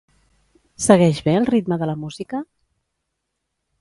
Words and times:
Segueix 0.85 1.21
bé 1.29 1.35
el 1.41 1.47
ritme 1.51 1.79
de 1.83 1.91
la 1.93 1.97
música? 2.07 2.41